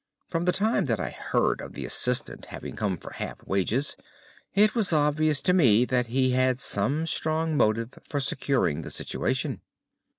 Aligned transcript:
From 0.25 0.45
the 0.45 0.51
time 0.51 0.85
that 0.85 0.99
I 0.99 1.11
heard 1.11 1.61
of 1.61 1.73
the 1.73 1.85
assistant 1.85 2.47
having 2.47 2.75
come 2.75 2.97
for 2.97 3.11
half 3.11 3.45
wages, 3.45 3.95
it 4.55 4.73
was 4.73 4.91
obvious 4.91 5.41
to 5.41 5.53
me 5.53 5.85
that 5.85 6.07
he 6.07 6.31
had 6.31 6.59
some 6.59 7.05
strong 7.05 7.55
motive 7.55 7.99
for 8.09 8.19
securing 8.19 8.81
the 8.81 8.89
situation." 8.89 9.61